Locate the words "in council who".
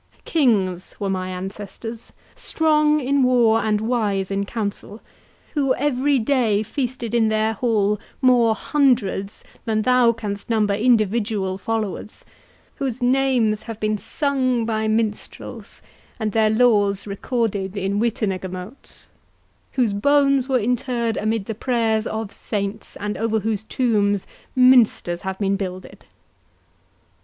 4.31-5.75